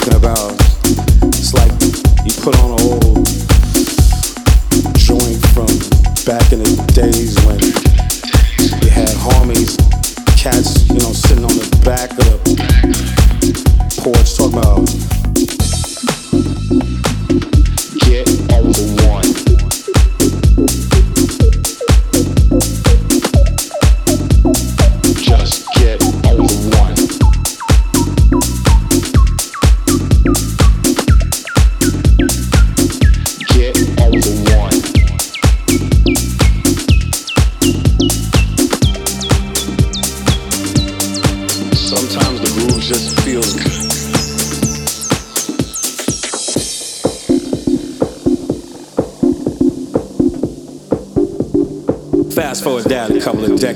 talking 0.00 0.16
about. 0.16 0.52
It's 1.36 1.52
like 1.52 1.70
you 2.24 2.32
put 2.42 2.56
on 2.60 2.70
a 2.70 2.82
old 2.82 3.09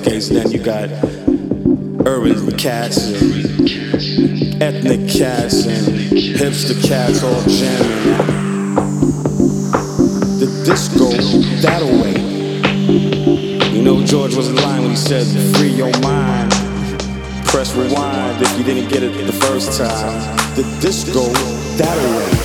case, 0.04 0.28
then 0.28 0.50
you 0.50 0.58
got 0.58 0.90
urban 2.06 2.56
cats, 2.58 2.98
and 2.98 4.62
ethnic 4.62 5.08
cats, 5.08 5.66
and 5.66 5.86
hipster 6.36 6.76
cats 6.86 7.22
all 7.22 7.42
jamming. 7.42 8.18
The 10.38 10.62
disco 10.66 11.10
that 11.62 11.80
away. 11.80 12.14
You 13.72 13.82
know 13.82 14.04
George 14.04 14.36
wasn't 14.36 14.60
lying 14.60 14.82
when 14.82 14.90
he 14.90 14.96
said 14.96 15.24
free 15.56 15.70
your 15.70 15.92
mind. 16.00 16.50
Press 17.46 17.74
rewind 17.74 18.42
if 18.42 18.58
you 18.58 18.64
didn't 18.64 18.90
get 18.90 19.02
it 19.02 19.26
the 19.26 19.32
first 19.32 19.78
time. 19.78 20.36
The 20.54 20.64
disco 20.80 21.22
that 21.78 21.96
away. 21.96 22.43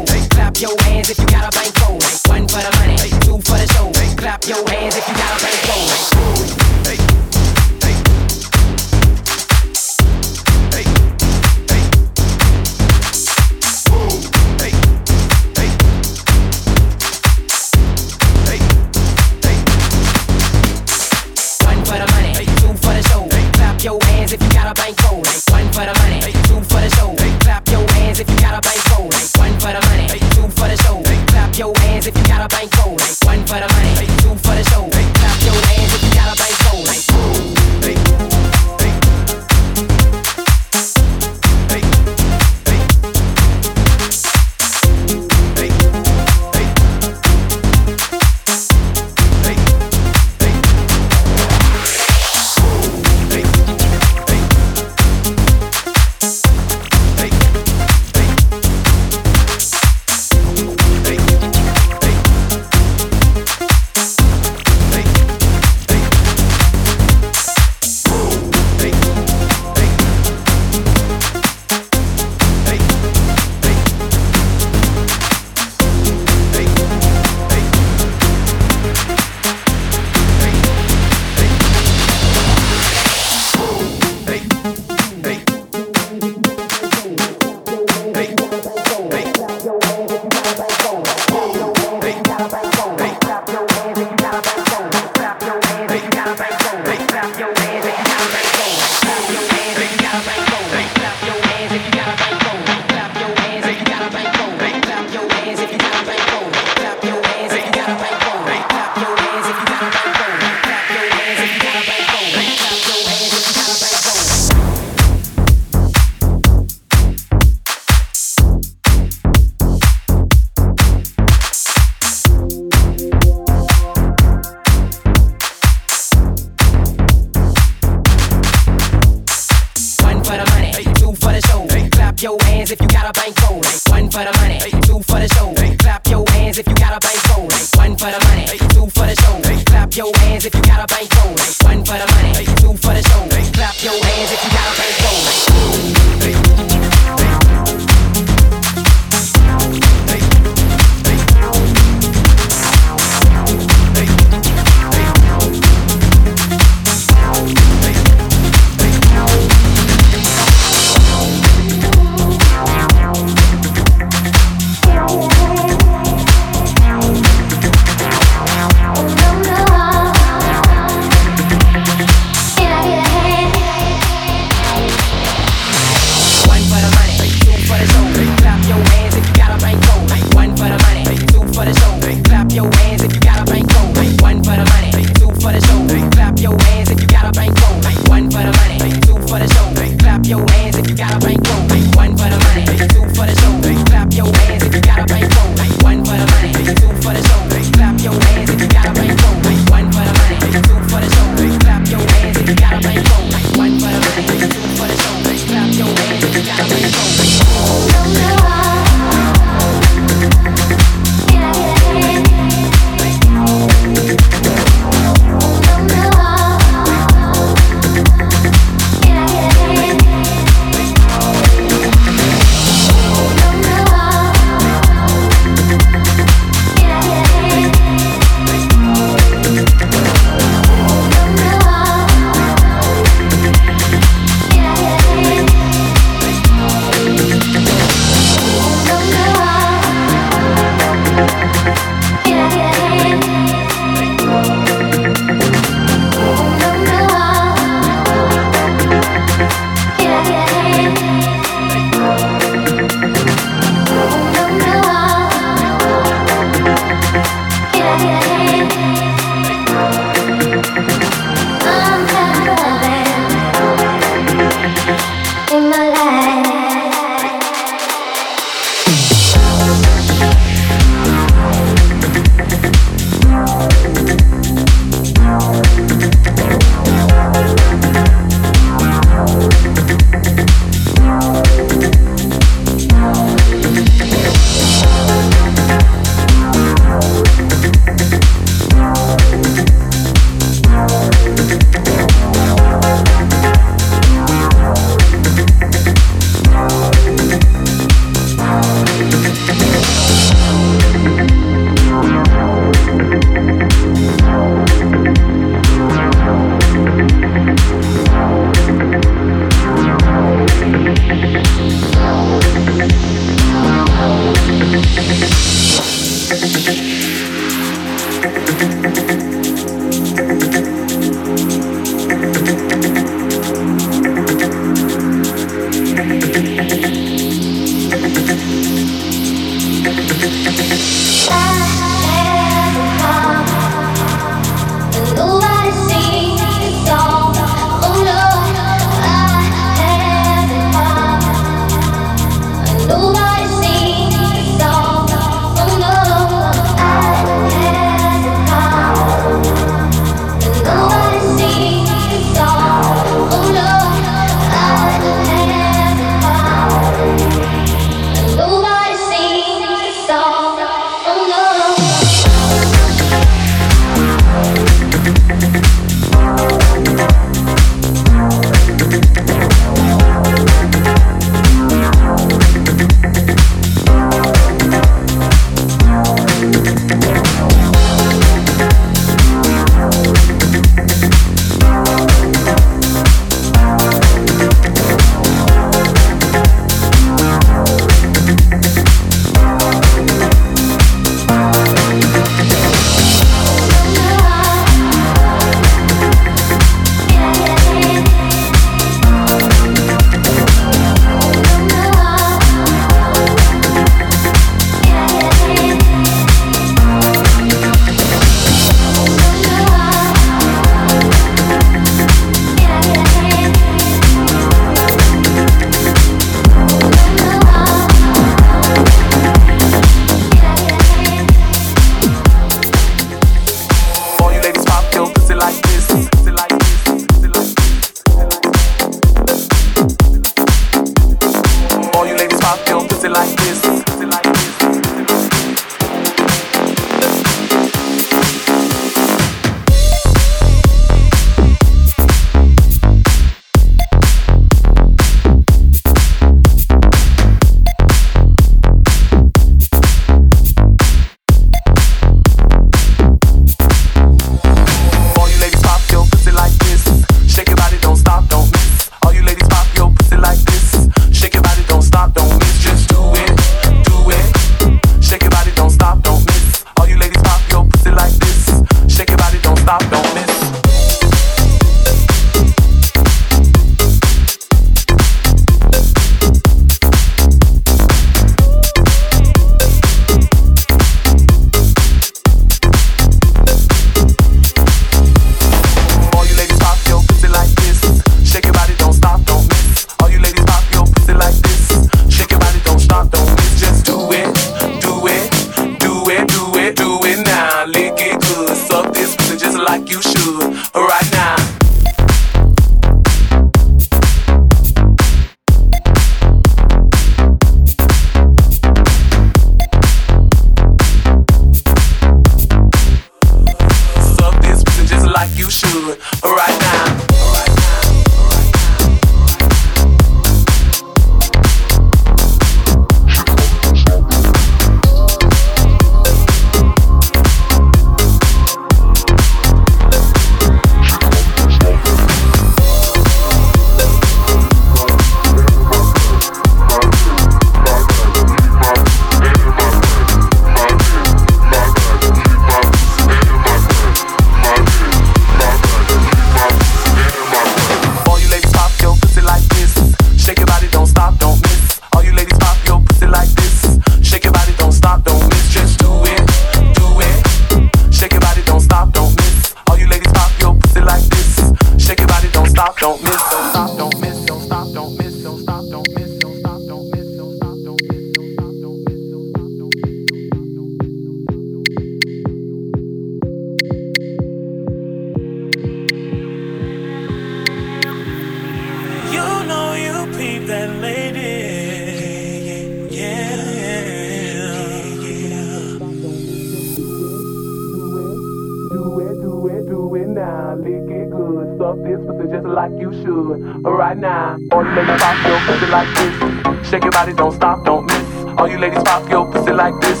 this 591.60 592.00
just 592.32 592.46
like 592.46 592.72
you 592.80 592.90
should. 593.02 593.62
But 593.62 593.72
right 593.72 593.96
now, 593.96 594.38
all 594.52 594.64
you 594.64 594.70
ladies 594.74 595.00
pop 595.00 595.26
your 595.26 595.40
pussy 595.44 595.66
like 595.70 595.88
this. 595.94 596.70
Shake 596.70 596.84
your 596.84 596.92
body, 596.92 597.12
don't 597.12 597.32
stop, 597.32 597.64
don't 597.64 597.84
miss. 597.84 598.38
All 598.38 598.48
you 598.48 598.58
ladies 598.58 598.82
pop 598.82 599.08
your 599.10 599.30
pussy 599.30 599.52
like 599.52 599.78
this. 599.80 600.00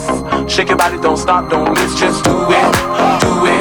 Shake 0.50 0.68
your 0.68 0.78
body, 0.78 0.98
don't 0.98 1.18
stop, 1.18 1.50
don't 1.50 1.70
miss. 1.74 2.00
Just 2.00 2.24
do 2.24 2.32
it, 2.48 3.20
do 3.20 3.46
it. 3.46 3.59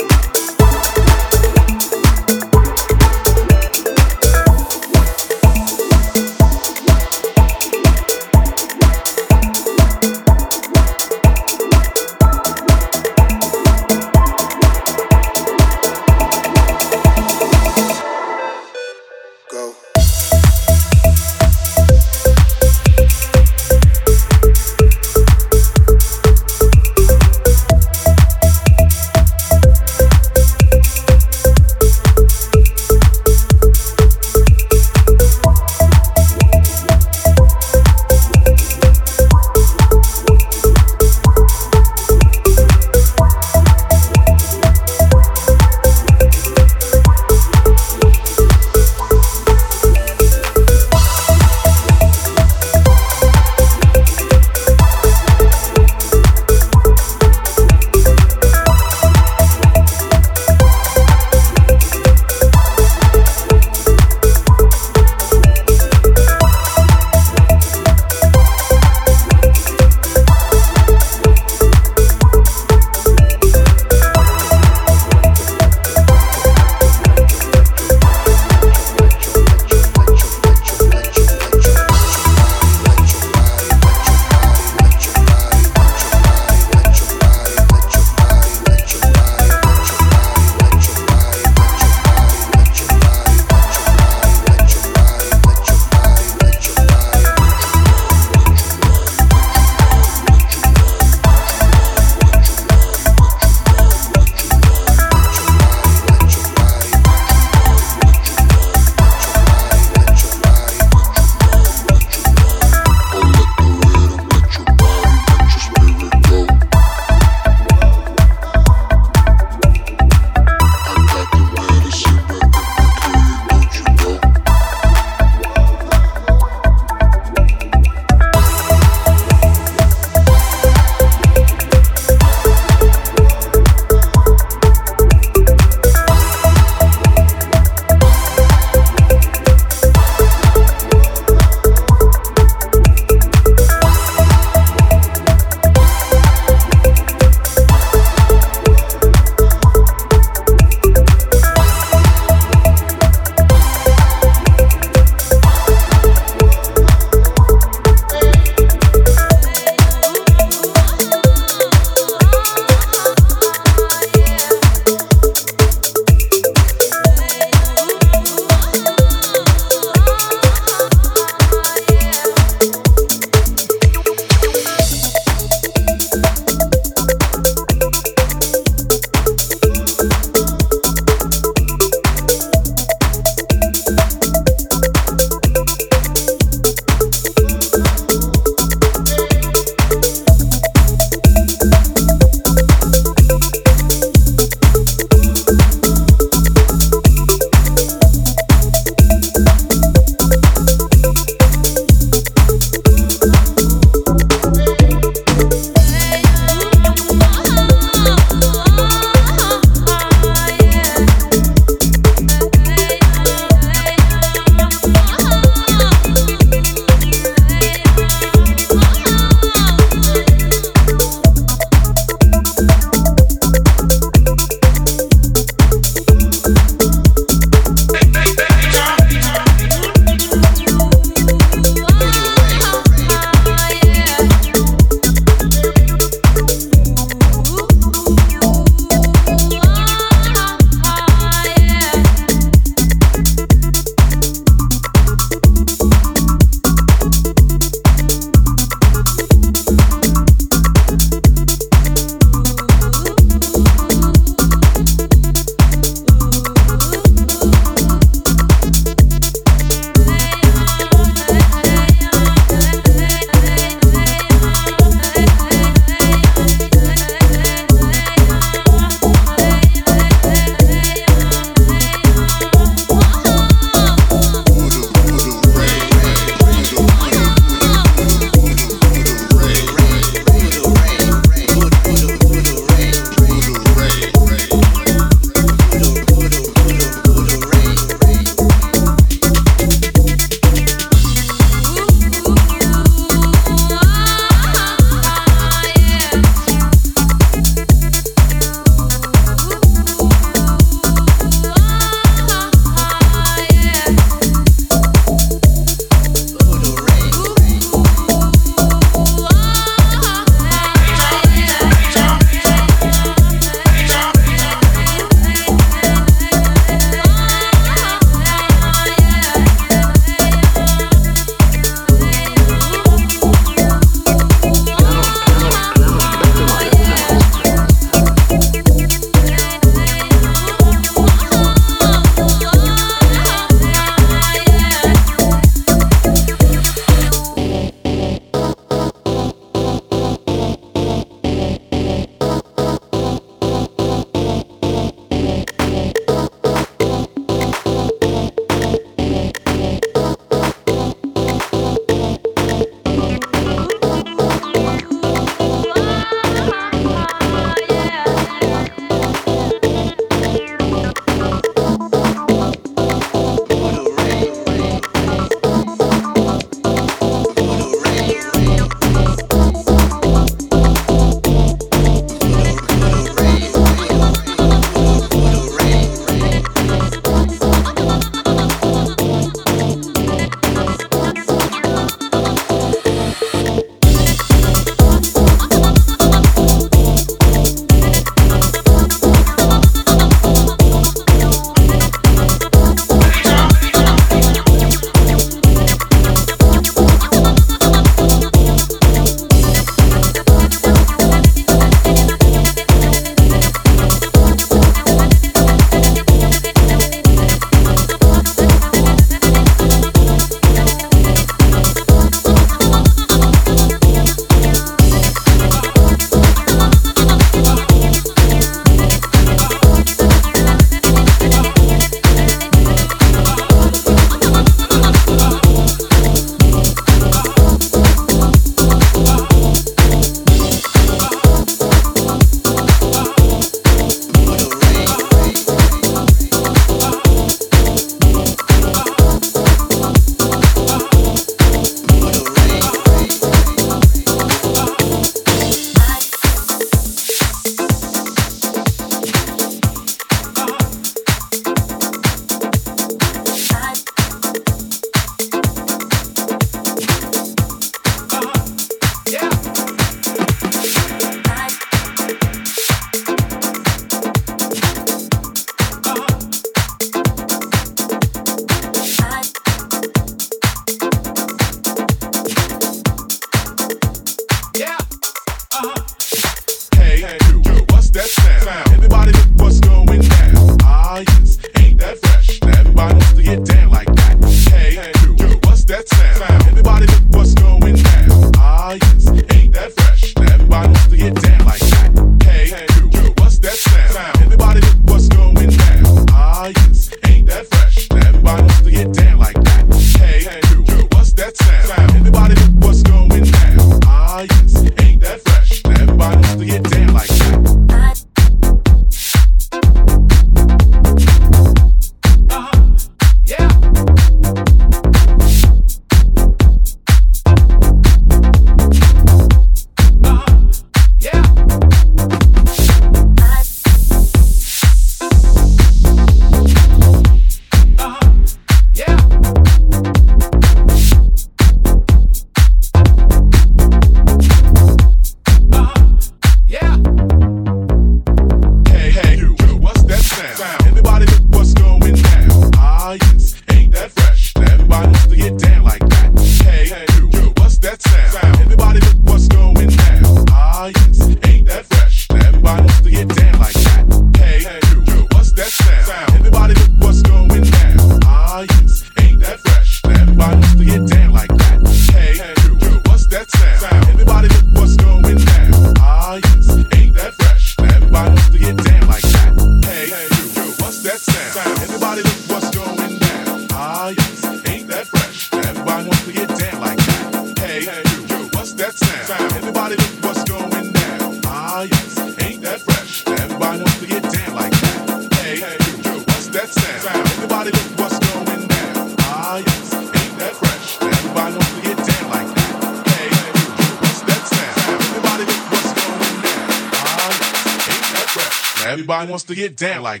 Get 599.41 599.57
down. 599.57 599.83
Like 599.83 600.00